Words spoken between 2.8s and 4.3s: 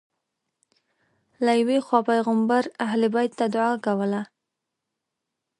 اهل بیت ادعا کوله